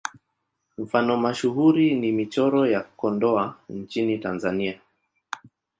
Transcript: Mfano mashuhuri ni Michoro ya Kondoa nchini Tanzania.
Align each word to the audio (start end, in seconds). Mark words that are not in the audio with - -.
Mfano 0.77 1.17
mashuhuri 1.17 1.95
ni 1.95 2.11
Michoro 2.11 2.67
ya 2.67 2.81
Kondoa 2.81 3.55
nchini 3.69 4.17
Tanzania. 4.17 4.79